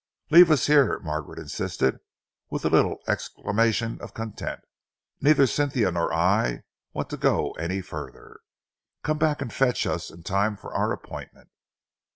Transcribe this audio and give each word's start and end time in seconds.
"Leave 0.31 0.49
us 0.49 0.65
here," 0.65 0.97
Margaret 1.01 1.37
insisted, 1.37 1.99
with 2.49 2.65
a 2.65 2.71
little 2.71 3.01
exclamation 3.07 4.01
of 4.01 4.15
content. 4.15 4.61
"Neither 5.21 5.45
Cynthia 5.45 5.91
nor 5.91 6.11
I 6.11 6.63
want 6.91 7.11
to 7.11 7.17
go 7.17 7.51
any 7.59 7.81
further. 7.81 8.39
Come 9.03 9.19
back 9.19 9.43
and 9.43 9.53
fetch 9.53 9.85
us 9.85 10.09
in 10.09 10.23
time 10.23 10.57
for 10.57 10.73
our 10.73 10.91
appointment." 10.91 11.49